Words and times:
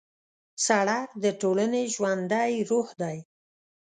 سړک 0.65 1.09
د 1.23 1.25
ټولنې 1.41 1.83
ژوندی 1.93 2.53
روح 2.69 2.87
دی. 3.01 3.17